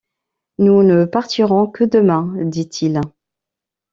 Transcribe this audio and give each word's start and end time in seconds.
Nous 0.57 0.81
ne 0.81 1.05
partirons 1.05 1.67
que 1.67 1.83
demain,» 1.83 2.33
dit-il. 2.41 3.01